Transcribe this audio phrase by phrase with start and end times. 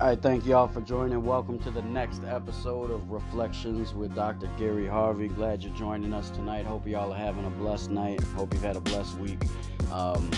[0.00, 1.24] I thank y'all for joining.
[1.24, 4.48] Welcome to the next episode of Reflections with Dr.
[4.58, 5.28] Gary Harvey.
[5.28, 6.66] Glad you're joining us tonight.
[6.66, 8.20] Hope y'all are having a blessed night.
[8.34, 9.44] Hope you've had a blessed week.
[9.92, 10.28] Um,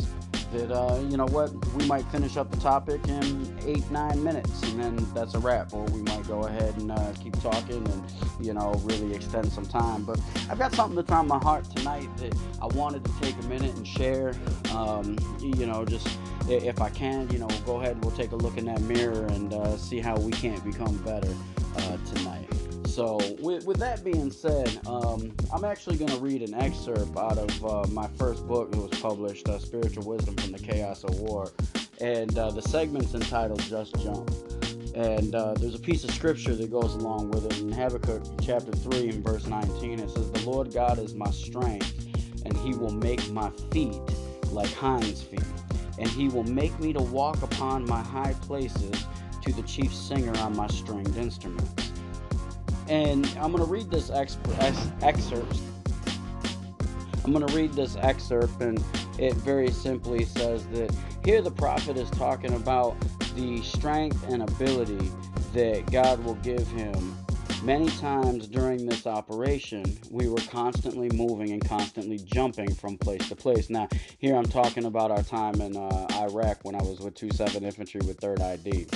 [0.52, 4.62] that uh, you know what we might finish up the topic in eight nine minutes
[4.64, 5.74] and then that's a wrap.
[5.74, 8.04] Or we might go ahead and uh, keep talking and
[8.40, 10.04] you know really extend some time.
[10.04, 10.20] But
[10.50, 13.76] i've got something that's on my heart tonight that i wanted to take a minute
[13.76, 14.34] and share.
[14.74, 16.08] Um, you know just
[16.50, 19.26] if i can you know go ahead and we'll take a look in that mirror
[19.28, 21.34] and uh, see how we can't become better
[21.78, 22.48] uh, tonight
[22.92, 27.38] so, with, with that being said, um, I'm actually going to read an excerpt out
[27.38, 31.18] of uh, my first book that was published, uh, Spiritual Wisdom from the Chaos of
[31.22, 31.50] War.
[32.02, 34.30] And uh, the segment's entitled Just Jump.
[34.94, 37.60] And uh, there's a piece of scripture that goes along with it.
[37.62, 41.96] In Habakkuk chapter 3 and verse 19, it says, The Lord God is my strength,
[42.46, 44.02] and he will make my feet
[44.52, 45.40] like hinds' feet.
[45.98, 49.06] And he will make me to walk upon my high places
[49.44, 51.91] to the chief singer on my stringed instruments.
[52.92, 54.50] And I'm going to read this excerpt.
[57.24, 58.84] I'm going to read this excerpt, and
[59.18, 62.98] it very simply says that here the prophet is talking about
[63.34, 65.10] the strength and ability
[65.54, 67.18] that God will give him.
[67.64, 73.38] Many times during this operation, we were constantly moving and constantly jumping from place to
[73.38, 73.70] place.
[73.70, 77.64] Now, here I'm talking about our time in uh, Iraq when I was with 27
[77.64, 78.88] Infantry with 3rd ID.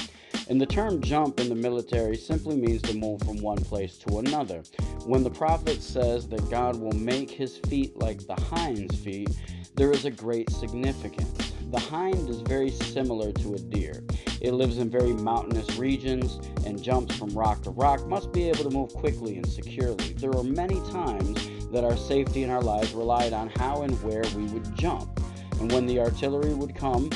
[0.48, 4.20] And the term jump in the military simply means to move from one place to
[4.20, 4.61] another.
[5.06, 9.30] When the prophet says that God will make his feet like the hind's feet,
[9.76, 11.54] there is a great significance.
[11.72, 14.04] The hind is very similar to a deer.
[14.39, 18.64] It lives in very mountainous regions and jumps from rock to rock, must be able
[18.66, 20.14] to move quickly and securely.
[20.14, 24.23] There are many times that our safety and our lives relied on how and where
[24.36, 25.20] we would jump.
[25.60, 27.10] And when the artillery would come,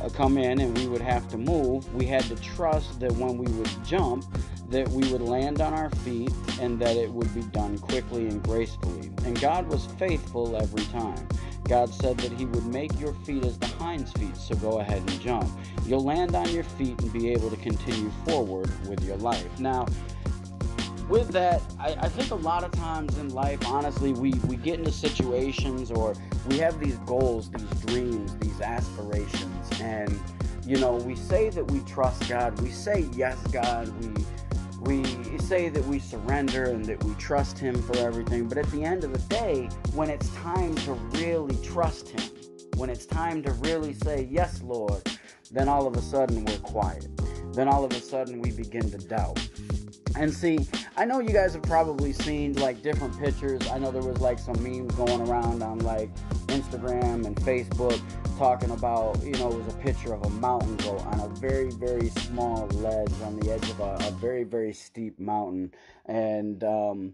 [0.00, 3.38] uh, come in and we would have to move, we had to trust that when
[3.38, 4.24] we would jump,
[4.70, 8.42] that we would land on our feet and that it would be done quickly and
[8.42, 9.10] gracefully.
[9.24, 11.26] And God was faithful every time.
[11.64, 14.98] God said that He would make your feet as the hind's feet, so go ahead
[14.98, 15.48] and jump.
[15.84, 19.58] You'll land on your feet and be able to continue forward with your life.
[19.58, 19.86] Now,
[21.08, 24.78] with that, I, I, think a lot of times in life, honestly, we, we get
[24.78, 26.14] into situations or
[26.48, 29.47] we have these goals, these dreams, these aspirations,
[29.80, 30.20] and
[30.66, 34.24] you know, we say that we trust God, we say yes, God, we
[34.80, 35.04] we
[35.38, 39.02] say that we surrender and that we trust Him for everything, but at the end
[39.02, 42.30] of the day, when it's time to really trust Him,
[42.76, 45.02] when it's time to really say, Yes, Lord,
[45.50, 47.08] then all of a sudden we're quiet.
[47.54, 49.40] Then all of a sudden we begin to doubt.
[50.18, 53.60] And see, I know you guys have probably seen like different pictures.
[53.68, 56.12] I know there was like some memes going around on like
[56.48, 58.00] Instagram and Facebook
[58.36, 61.70] talking about, you know, it was a picture of a mountain goat on a very,
[61.70, 65.72] very small ledge on the edge of a, a very, very steep mountain.
[66.06, 67.12] And, um,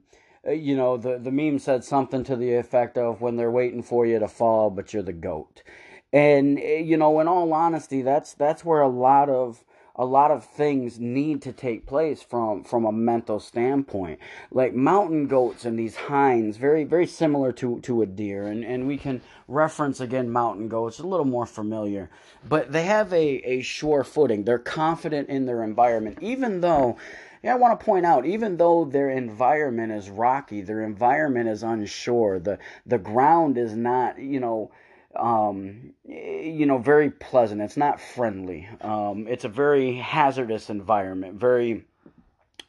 [0.50, 4.06] you know, the, the meme said something to the effect of when they're waiting for
[4.06, 5.62] you to fall, but you're the goat.
[6.10, 9.62] And, eh, you know, in all honesty, that's, that's where a lot of,
[9.96, 14.18] a lot of things need to take place from from a mental standpoint.
[14.50, 18.46] Like mountain goats and these hinds very very similar to to a deer.
[18.46, 22.10] And and we can reference again mountain goats a little more familiar.
[22.48, 24.44] But they have a a sure footing.
[24.44, 26.18] They're confident in their environment.
[26.20, 26.96] Even though
[27.44, 31.62] yeah, I want to point out, even though their environment is rocky, their environment is
[31.62, 34.70] unsure, the the ground is not, you know,
[35.16, 37.60] um, you know, very pleasant.
[37.60, 38.68] It's not friendly.
[38.80, 41.84] Um, it's a very hazardous environment, very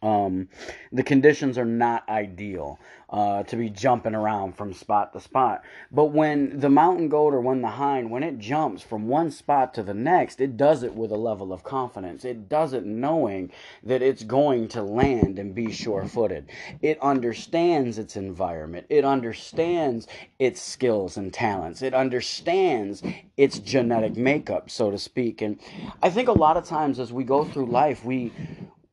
[0.01, 0.49] um,
[0.91, 5.63] the conditions are not ideal uh, to be jumping around from spot to spot.
[5.91, 9.73] But when the mountain goat or when the hind, when it jumps from one spot
[9.75, 12.25] to the next, it does it with a level of confidence.
[12.25, 13.51] It does it knowing
[13.83, 16.49] that it's going to land and be sure footed.
[16.81, 20.07] It understands its environment, it understands
[20.39, 23.03] its skills and talents, it understands
[23.37, 25.41] its genetic makeup, so to speak.
[25.41, 25.59] And
[26.01, 28.31] I think a lot of times as we go through life, we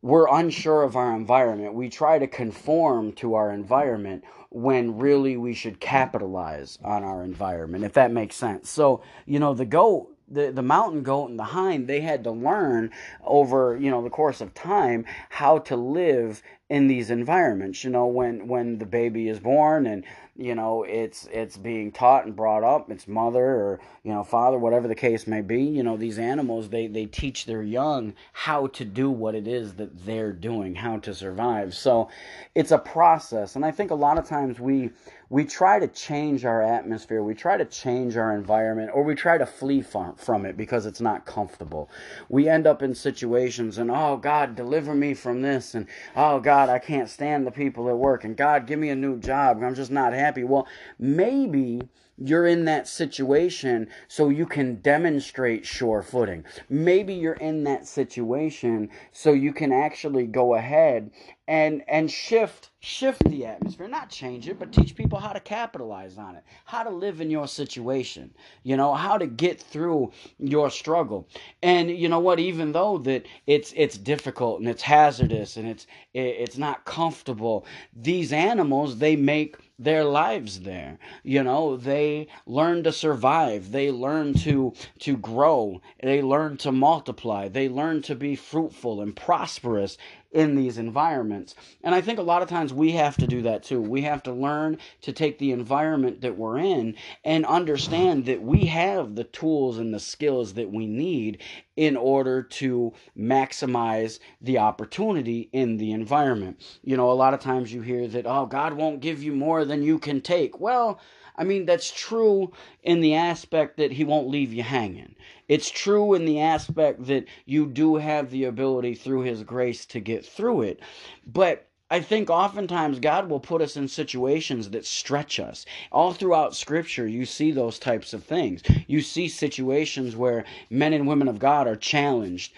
[0.02, 1.74] we're unsure of our environment.
[1.74, 7.84] We try to conform to our environment when really we should capitalize on our environment,
[7.84, 8.68] if that makes sense.
[8.68, 12.30] So, you know, the goat the, the mountain goat and the hind, they had to
[12.30, 12.90] learn
[13.22, 17.84] over, you know, the course of time how to live in these environments.
[17.84, 20.04] You know, when, when the baby is born and,
[20.44, 24.58] you know, it's, it's being taught and brought up, its mother or, you know, father,
[24.58, 28.66] whatever the case may be, you know, these animals, they, they teach their young how
[28.68, 31.74] to do what it is that they're doing, how to survive.
[31.74, 32.08] So
[32.54, 33.56] it's a process.
[33.56, 34.90] And I think a lot of times we,
[35.32, 39.38] we try to change our atmosphere, we try to change our environment, or we try
[39.38, 41.88] to flee from, from it because it's not comfortable.
[42.28, 46.68] We end up in situations and, oh, God, deliver me from this, and oh, God,
[46.68, 49.74] I can't stand the people at work, and God, give me a new job, I'm
[49.74, 50.44] just not happy.
[50.44, 50.66] Well,
[50.98, 51.82] maybe
[52.16, 56.44] you're in that situation so you can demonstrate sure footing.
[56.70, 61.10] Maybe you're in that situation so you can actually go ahead
[61.48, 66.16] and and shift shift the atmosphere not change it but teach people how to capitalize
[66.16, 68.32] on it how to live in your situation
[68.62, 71.28] you know how to get through your struggle
[71.62, 75.86] and you know what even though that it's it's difficult and it's hazardous and it's
[76.14, 82.92] it's not comfortable these animals they make their lives there you know they learn to
[82.92, 89.00] survive they learn to to grow they learn to multiply they learn to be fruitful
[89.00, 89.96] and prosperous
[90.32, 91.54] in these environments.
[91.82, 93.80] And I think a lot of times we have to do that too.
[93.80, 98.66] We have to learn to take the environment that we're in and understand that we
[98.66, 101.42] have the tools and the skills that we need
[101.76, 106.62] in order to maximize the opportunity in the environment.
[106.82, 109.64] You know, a lot of times you hear that, oh, God won't give you more
[109.64, 110.60] than you can take.
[110.60, 111.00] Well,
[111.36, 112.52] I mean, that's true
[112.82, 115.14] in the aspect that he won't leave you hanging.
[115.48, 120.00] It's true in the aspect that you do have the ability through his grace to
[120.00, 120.80] get through it.
[121.26, 125.66] But I think oftentimes God will put us in situations that stretch us.
[125.90, 128.62] All throughout Scripture, you see those types of things.
[128.86, 132.54] You see situations where men and women of God are challenged.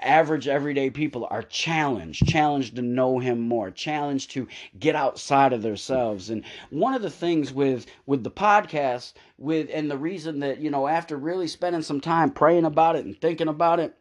[0.00, 4.48] Average, everyday people are challenged, challenged to know Him more, challenged to
[4.78, 6.30] get outside of themselves.
[6.30, 10.70] And one of the things with with the podcast, with and the reason that you
[10.70, 13.94] know after really spending some time praying about it and thinking about it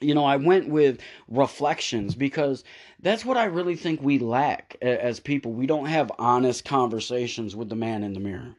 [0.00, 2.64] you know, I went with reflections because
[3.00, 5.52] that's what I really think we lack as people.
[5.52, 8.54] We don't have honest conversations with the man in the mirror.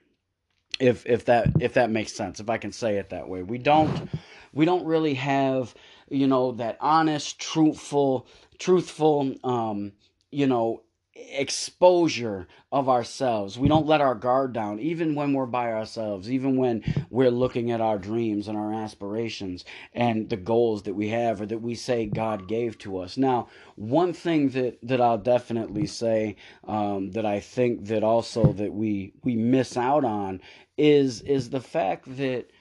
[0.80, 3.44] If if that if that makes sense, if I can say it that way.
[3.44, 4.10] We don't
[4.54, 5.74] we don't really have,
[6.10, 8.28] you know, that honest, truthful,
[8.58, 9.94] truthful um,
[10.32, 10.82] you know,
[11.30, 13.60] exposure of ourselves.
[13.60, 17.72] We don't let our guard down, even when we're by ourselves, even when we're looking
[17.72, 21.76] at our dreams and our aspirations and the goals that we have or that we
[21.76, 23.18] say God gave to us.
[23.18, 26.38] Now, one thing that, that I'll definitely say
[26.68, 30.42] um, that I think that also that we we miss out on
[30.78, 32.52] is is the fact that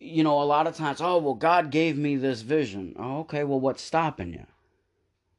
[0.00, 2.94] you know a lot of times oh well God gave me this vision.
[2.98, 4.46] Oh, okay, well what's stopping you?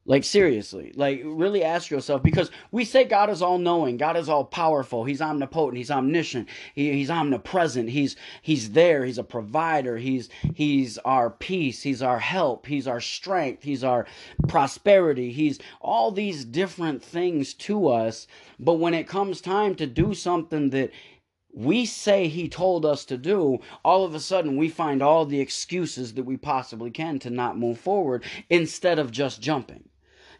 [0.06, 4.28] Like seriously, like really ask yourself because we say God is all knowing, God is
[4.28, 9.96] all powerful, He's omnipotent, He's omniscient, he, He's omnipresent, He's He's there, He's a provider,
[9.96, 14.06] He's He's our peace, He's our help, He's our strength, He's our
[14.46, 18.26] prosperity, He's all these different things to us.
[18.60, 20.90] But when it comes time to do something that
[21.54, 25.40] we say he told us to do, all of a sudden we find all the
[25.40, 29.88] excuses that we possibly can to not move forward instead of just jumping.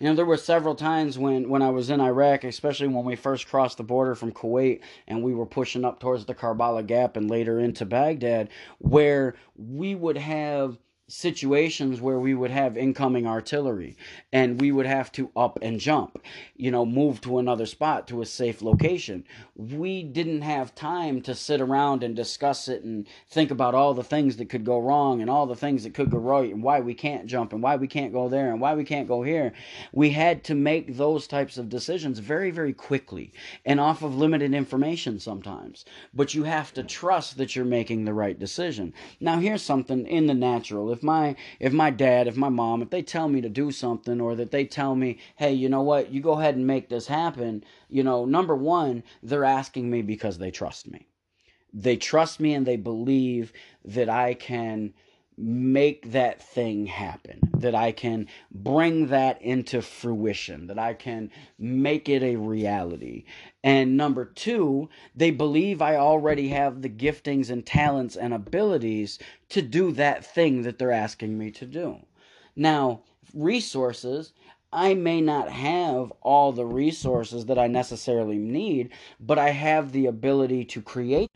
[0.05, 3.17] You know, there were several times when, when I was in Iraq, especially when we
[3.17, 7.17] first crossed the border from Kuwait and we were pushing up towards the Karbala Gap
[7.17, 13.95] and later into Baghdad, where we would have situations where we would have incoming artillery
[14.33, 16.19] and we would have to up and jump,
[16.57, 19.23] you know, move to another spot to a safe location.
[19.55, 24.03] We didn't have time to sit around and discuss it and think about all the
[24.03, 26.81] things that could go wrong and all the things that could go right and why
[26.81, 29.53] we can't jump and why we can't go there and why we can't go here.
[29.93, 33.31] We had to make those types of decisions very, very quickly
[33.67, 35.85] and off of limited information sometimes.
[36.15, 38.95] But you have to trust that you're making the right decision.
[39.21, 42.91] Now, here's something in the natural if my if my dad, if my mom, if
[42.91, 46.11] they tell me to do something or that they tell me, "Hey, you know what?
[46.13, 50.39] You go ahead and make this happen." You know, number 1, they're asking me because
[50.39, 51.07] they trust me.
[51.73, 53.53] They trust me and they believe
[53.85, 54.95] that I can
[55.37, 62.09] make that thing happen, that I can bring that into fruition, that I can make
[62.09, 63.25] it a reality.
[63.63, 69.19] And number two, they believe I already have the giftings and talents and abilities
[69.51, 71.99] to do that thing that they're asking me to do.
[72.55, 73.03] Now,
[73.35, 74.33] resources,
[74.73, 80.07] I may not have all the resources that I necessarily need, but I have the
[80.07, 81.31] ability to create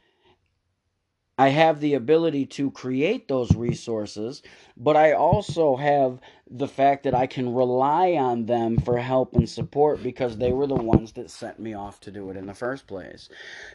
[1.38, 4.42] I have the ability to create those resources,
[4.76, 6.18] but I also have
[6.50, 10.66] the fact that I can rely on them for help and support because they were
[10.66, 13.28] the ones that sent me off to do it in the first place.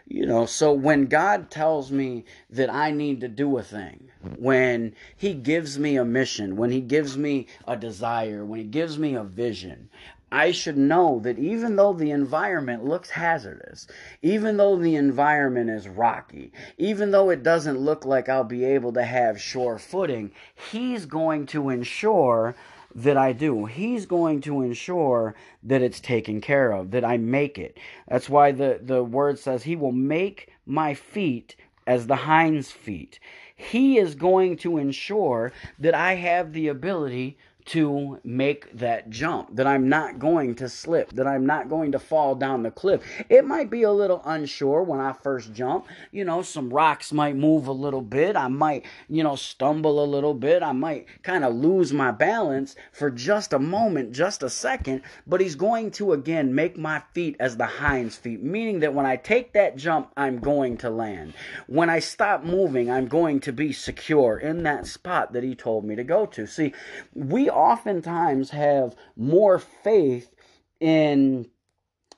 [0.05, 4.93] You know, so when God tells me that I need to do a thing, when
[5.15, 9.13] He gives me a mission, when He gives me a desire, when He gives me
[9.13, 9.89] a vision,
[10.33, 13.85] I should know that even though the environment looks hazardous,
[14.23, 18.93] even though the environment is rocky, even though it doesn't look like I'll be able
[18.93, 20.31] to have sure footing,
[20.71, 22.55] He's going to ensure
[22.95, 23.65] that I do.
[23.65, 27.77] He's going to ensure that it's taken care of, that I make it.
[28.07, 33.19] That's why the, the word says, He will make my feet as the hind's feet.
[33.55, 39.67] He is going to ensure that I have the ability to make that jump, that
[39.67, 43.01] I'm not going to slip, that I'm not going to fall down the cliff.
[43.29, 45.87] It might be a little unsure when I first jump.
[46.11, 48.35] You know, some rocks might move a little bit.
[48.35, 50.63] I might, you know, stumble a little bit.
[50.63, 55.01] I might kind of lose my balance for just a moment, just a second.
[55.25, 59.05] But he's going to again make my feet as the hind's feet, meaning that when
[59.05, 61.33] I take that jump, I'm going to land.
[61.67, 65.85] When I stop moving, I'm going to be secure in that spot that he told
[65.85, 66.45] me to go to.
[66.45, 66.73] See,
[67.13, 70.33] we oftentimes have more faith
[70.79, 71.47] in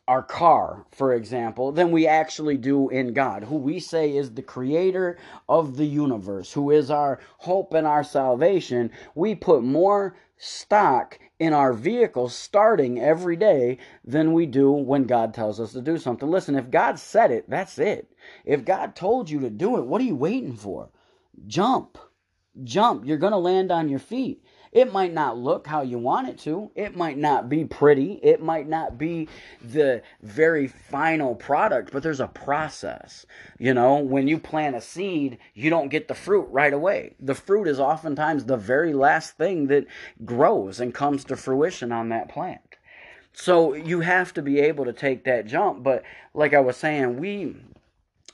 [0.07, 4.43] our car, for example, than we actually do in God, who we say is the
[4.43, 5.17] creator
[5.49, 8.91] of the universe, who is our hope and our salvation.
[9.15, 15.33] We put more stock in our vehicle starting every day than we do when God
[15.33, 16.29] tells us to do something.
[16.29, 18.11] Listen, if God said it, that's it.
[18.45, 20.89] If God told you to do it, what are you waiting for?
[21.47, 21.97] Jump.
[22.63, 23.05] Jump.
[23.05, 24.44] You're going to land on your feet.
[24.75, 26.70] It might not look how you want it to.
[26.75, 28.20] It might not be pretty.
[28.22, 29.29] It might not be
[29.63, 33.25] the very final product, but there's a process.
[33.58, 37.15] You know, when you plant a seed, you don't get the fruit right away.
[37.22, 39.86] The fruit is oftentimes the very last thing that
[40.25, 42.60] grows and comes to fruition on that plant.
[43.32, 45.84] So you have to be able to take that jump.
[45.84, 46.03] But
[46.34, 47.55] like I was saying, we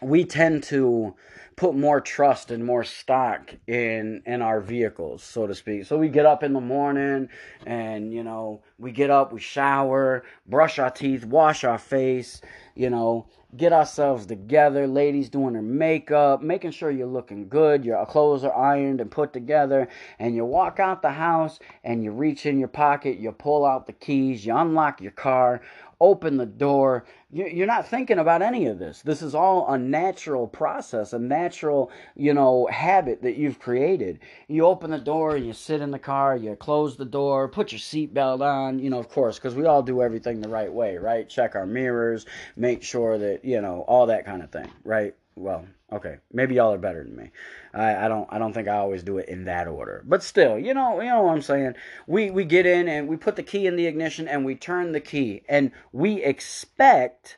[0.01, 1.15] we tend to
[1.55, 5.85] put more trust and more stock in in our vehicles so to speak.
[5.85, 7.29] So we get up in the morning
[7.65, 12.41] and you know we get up we shower brush our teeth wash our face
[12.75, 14.87] you know get ourselves together.
[14.87, 19.33] Ladies doing their makeup making sure you're looking good your clothes are ironed and put
[19.33, 23.65] together and you walk out the house and you reach in your pocket you pull
[23.65, 25.61] out the keys you unlock your car
[26.01, 27.05] open the door.
[27.31, 29.01] You're not thinking about any of this.
[29.03, 34.19] This is all a natural process, a natural, you know, habit that you've created.
[34.47, 37.79] You open the door, you sit in the car, you close the door, put your
[37.79, 41.29] seatbelt on, you know, of course, because we all do everything the right way, right?
[41.29, 42.25] Check our mirrors,
[42.57, 45.13] make sure that, you know, all that kind of thing, right?
[45.35, 47.31] Well, okay, maybe y'all are better than me.
[47.73, 50.03] I, I don't I don't think I always do it in that order.
[50.05, 51.75] But still, you know, you know what I'm saying.
[52.07, 54.91] We we get in and we put the key in the ignition and we turn
[54.91, 57.37] the key and we expect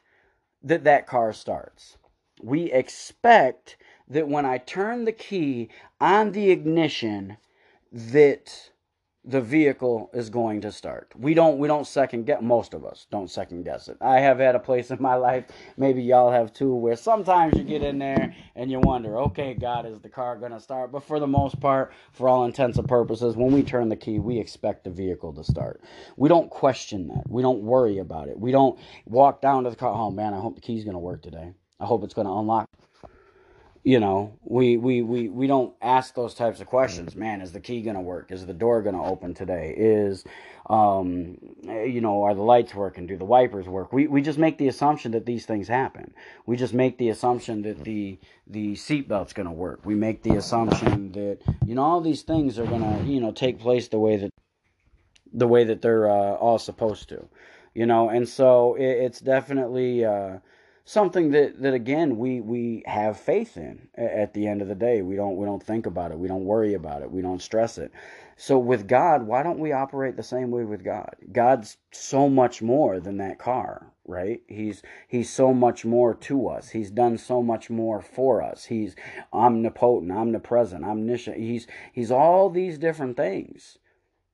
[0.61, 1.97] that that car starts.
[2.41, 5.69] We expect that when I turn the key
[5.99, 7.37] on the ignition
[7.91, 8.71] that
[9.25, 11.13] the vehicle is going to start.
[11.15, 13.97] We don't we don't second guess most of us don't second guess it.
[14.01, 15.45] I have had a place in my life,
[15.77, 19.85] maybe y'all have too, where sometimes you get in there and you wonder, okay, God,
[19.85, 20.91] is the car gonna start?
[20.91, 24.19] But for the most part, for all intents and purposes, when we turn the key,
[24.19, 25.81] we expect the vehicle to start.
[26.17, 27.23] We don't question that.
[27.29, 28.37] We don't worry about it.
[28.37, 31.21] We don't walk down to the car, oh man, I hope the key's gonna work
[31.21, 31.53] today.
[31.79, 32.69] I hope it's gonna unlock
[33.83, 37.15] you know we, we we we don't ask those types of questions.
[37.15, 38.31] Man is the key going to work?
[38.31, 39.73] Is the door going to open today?
[39.77, 40.23] Is
[40.69, 43.07] um you know are the lights working?
[43.07, 43.91] Do the wipers work?
[43.91, 46.13] We we just make the assumption that these things happen.
[46.45, 49.85] We just make the assumption that the the seatbelt's going to work.
[49.85, 53.31] We make the assumption that you know all these things are going to you know
[53.31, 54.29] take place the way that
[55.33, 57.27] the way that they're uh, all supposed to
[57.73, 58.09] you know?
[58.09, 60.37] And so it, it's definitely uh
[60.85, 65.01] something that, that again we we have faith in at the end of the day.
[65.01, 66.19] We don't we don't think about it.
[66.19, 67.11] We don't worry about it.
[67.11, 67.91] We don't stress it.
[68.35, 71.15] So with god why don't we operate the same way with god?
[71.31, 74.41] God's so much more than that car right?
[74.47, 76.69] He's he's so much more to us.
[76.69, 78.65] He's done so much more for us.
[78.65, 78.95] He's
[79.31, 81.37] omnipotent omnipresent omniscient.
[81.37, 83.77] He's he's all these different things.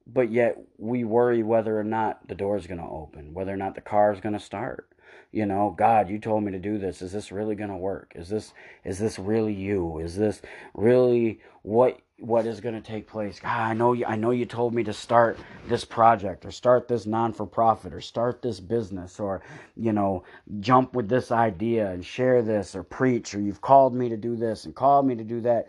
[0.07, 3.57] But yet we worry whether or not the door is going to open whether or
[3.57, 4.89] not the car is going to start
[5.31, 7.01] You know, God, you told me to do this.
[7.01, 8.13] Is this really going to work?
[8.15, 9.99] Is this is this really you?
[9.99, 10.41] Is this
[10.73, 13.39] really what what is going to take place?
[13.39, 15.37] God, I know you I know you told me to start
[15.67, 19.41] this project or start this non for profit or start this business or
[19.75, 20.23] you know,
[20.59, 24.35] jump with this idea and share this or preach or you've called me to do
[24.35, 25.67] this and called me to do that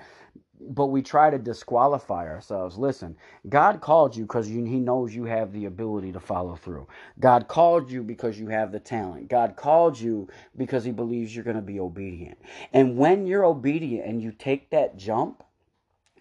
[0.60, 2.76] but we try to disqualify ourselves.
[2.76, 3.16] Listen,
[3.48, 6.86] God called you because He knows you have the ability to follow through.
[7.18, 9.28] God called you because you have the talent.
[9.28, 12.38] God called you because He believes you're going to be obedient.
[12.72, 15.42] And when you're obedient and you take that jump,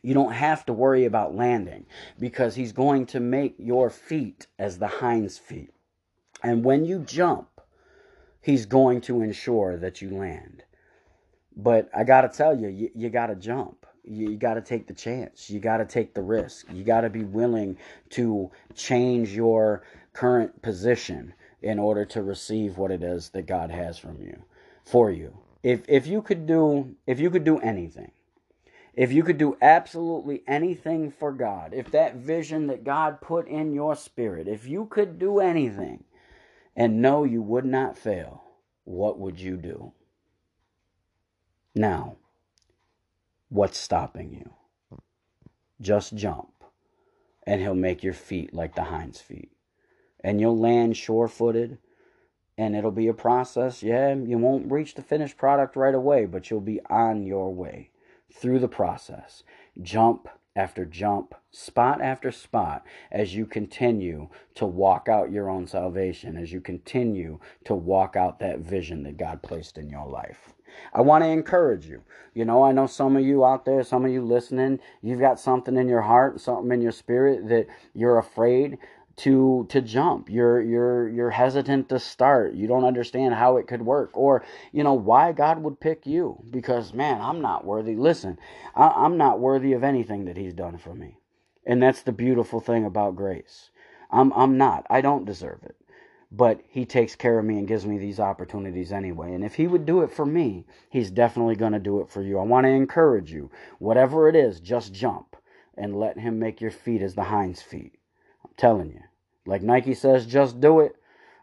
[0.02, 1.86] you don't have to worry about landing
[2.18, 5.72] because He's going to make your feet as the hind's feet.
[6.42, 7.48] And when you jump,
[8.42, 10.64] He's going to ensure that you land.
[11.58, 13.79] But I got to tell you, you, you got to jump
[14.10, 15.50] you, you got to take the chance.
[15.50, 16.66] You got to take the risk.
[16.74, 17.78] You got to be willing
[18.12, 23.98] to change your current position in order to receive what it is that God has
[23.98, 24.44] from you
[24.84, 25.38] for you.
[25.62, 28.12] If if you could do if you could do anything,
[28.94, 33.74] if you could do absolutely anything for God, if that vision that God put in
[33.74, 36.04] your spirit, if you could do anything
[36.76, 38.44] and know you would not fail,
[38.86, 39.92] what would you do?
[41.76, 42.16] Now,
[43.50, 45.00] What's stopping you?
[45.82, 46.64] Just jump,
[47.48, 49.52] and he'll make your feet like the hind's feet.
[50.24, 51.80] And you'll land sure footed,
[52.60, 53.82] and it'll be a process.
[53.82, 57.90] Yeah, you won't reach the finished product right away, but you'll be on your way
[58.32, 59.44] through the process.
[59.82, 66.38] Jump after jump, spot after spot, as you continue to walk out your own salvation,
[66.38, 70.54] as you continue to walk out that vision that God placed in your life.
[70.94, 72.04] I want to encourage you.
[72.34, 75.40] You know, I know some of you out there, some of you listening, you've got
[75.40, 78.78] something in your heart, something in your spirit that you're afraid
[79.18, 80.30] to to jump.
[80.30, 82.54] You're you're you're hesitant to start.
[82.54, 86.42] You don't understand how it could work, or you know why God would pick you.
[86.50, 87.96] Because man, I'm not worthy.
[87.96, 88.40] Listen,
[88.76, 91.18] I, I'm not worthy of anything that He's done for me,
[91.66, 93.72] and that's the beautiful thing about grace.
[94.10, 94.86] I'm I'm not.
[94.90, 95.76] I don't deserve it
[96.32, 99.34] but he takes care of me and gives me these opportunities anyway.
[99.34, 102.22] And if he would do it for me, he's definitely going to do it for
[102.22, 102.38] you.
[102.38, 105.36] I want to encourage you, whatever it is, just jump
[105.76, 107.94] and let him make your feet as the hind's feet.
[108.44, 109.02] I'm telling you.
[109.46, 110.96] Like Nike says, just do it.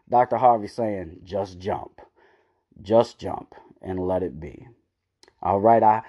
[0.09, 0.37] Dr.
[0.37, 1.99] Harvey saying, just jump.
[2.81, 4.67] Just jump and let it be.
[5.41, 6.03] All right, I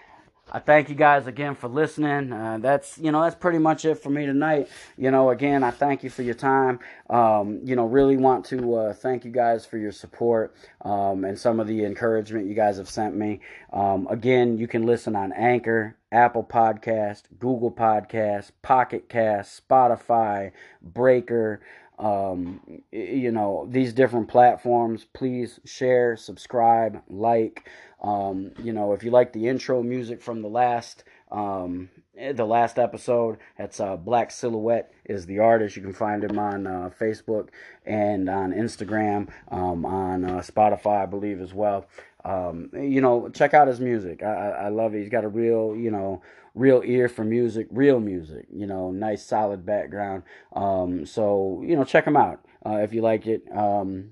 [0.51, 2.33] I thank you guys again for listening.
[2.33, 4.69] Uh, that's you know that's pretty much it for me tonight.
[4.97, 6.81] You know, again, I thank you for your time.
[7.11, 11.39] Um, you know, really want to uh, thank you guys for your support um, and
[11.39, 13.41] some of the encouragement you guys have sent me.
[13.73, 21.61] Um, again, you can listen on Anchor, Apple Podcast, Google Podcast, Pocket Cast, Spotify, Breaker
[21.99, 22.61] um,
[22.93, 25.05] you know, these different platforms.
[25.13, 27.69] Please share, subscribe, like.
[28.01, 31.91] Um, you know, if you like the intro music from the last um,
[32.33, 35.77] the last episode, that's uh, Black Silhouette is the artist.
[35.77, 37.49] You can find him on uh, Facebook
[37.87, 41.87] and on Instagram, um, on uh, Spotify, I believe, as well.
[42.25, 44.23] Um, you know, check out his music.
[44.23, 45.01] I, I love it.
[45.01, 46.23] He's got a real, you know,
[46.55, 48.47] real ear for music, real music.
[48.53, 50.25] You know, nice solid background.
[50.53, 53.45] Um, so you know, check him out uh, if you like it.
[53.55, 54.11] Um,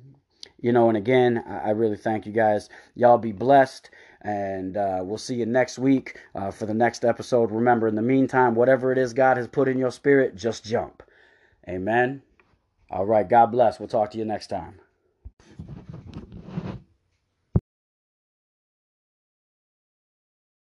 [0.61, 2.69] you know, and again, I, I really thank you guys.
[2.95, 3.91] Y'all be blessed.
[4.27, 7.53] And uh, we'll see you next week uh, for the next episode.
[7.53, 11.05] Remember, in the meantime, whatever it is God has put in your spirit, just jump.
[11.69, 12.23] Amen.
[12.91, 13.29] All right.
[13.29, 13.79] God bless.
[13.79, 14.81] We'll talk to you next time.